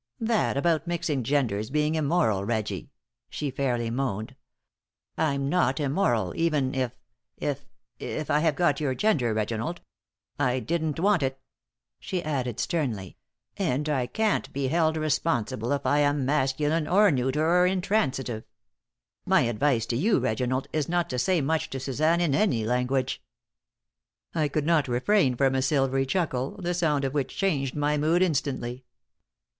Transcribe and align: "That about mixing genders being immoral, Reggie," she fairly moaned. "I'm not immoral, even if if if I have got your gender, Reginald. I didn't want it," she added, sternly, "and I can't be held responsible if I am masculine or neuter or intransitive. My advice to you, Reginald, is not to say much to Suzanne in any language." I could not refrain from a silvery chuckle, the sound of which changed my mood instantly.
"That 0.19 0.57
about 0.57 0.87
mixing 0.87 1.21
genders 1.21 1.69
being 1.69 1.93
immoral, 1.93 2.43
Reggie," 2.43 2.89
she 3.29 3.51
fairly 3.51 3.91
moaned. 3.91 4.35
"I'm 5.15 5.47
not 5.47 5.79
immoral, 5.79 6.33
even 6.35 6.73
if 6.73 6.91
if 7.37 7.67
if 7.99 8.31
I 8.31 8.39
have 8.39 8.55
got 8.55 8.79
your 8.79 8.95
gender, 8.95 9.31
Reginald. 9.31 9.79
I 10.39 10.59
didn't 10.59 10.99
want 10.99 11.21
it," 11.21 11.39
she 11.99 12.23
added, 12.23 12.59
sternly, 12.59 13.17
"and 13.57 13.87
I 13.87 14.07
can't 14.07 14.51
be 14.51 14.69
held 14.69 14.97
responsible 14.97 15.71
if 15.71 15.85
I 15.85 15.99
am 15.99 16.25
masculine 16.25 16.87
or 16.87 17.11
neuter 17.11 17.47
or 17.47 17.67
intransitive. 17.67 18.43
My 19.27 19.41
advice 19.41 19.85
to 19.85 19.95
you, 19.95 20.17
Reginald, 20.17 20.67
is 20.73 20.89
not 20.89 21.11
to 21.11 21.19
say 21.19 21.41
much 21.41 21.69
to 21.69 21.79
Suzanne 21.79 22.21
in 22.21 22.33
any 22.33 22.65
language." 22.65 23.21
I 24.33 24.47
could 24.47 24.65
not 24.65 24.87
refrain 24.87 25.35
from 25.35 25.53
a 25.53 25.61
silvery 25.61 26.07
chuckle, 26.07 26.59
the 26.59 26.73
sound 26.73 27.05
of 27.05 27.13
which 27.13 27.37
changed 27.37 27.75
my 27.75 27.99
mood 27.99 28.23
instantly. 28.23 28.83